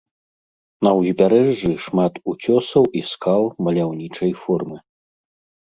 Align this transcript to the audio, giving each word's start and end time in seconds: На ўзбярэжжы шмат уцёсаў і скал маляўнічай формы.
На 0.85 0.93
ўзбярэжжы 0.99 1.69
шмат 1.85 2.13
уцёсаў 2.35 2.83
і 3.01 3.05
скал 3.13 3.43
маляўнічай 3.69 4.31
формы. 4.43 4.77